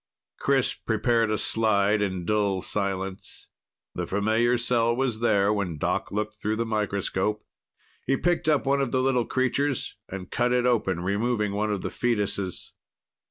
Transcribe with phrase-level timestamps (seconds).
[0.39, 3.49] Chris prepared a slide in dull silence.
[3.93, 7.45] The familiar cell was there when Doc looked through the microscope.
[8.07, 11.81] He picked up one of the little creatures and cut it open, removing one of
[11.81, 12.71] the foetuses.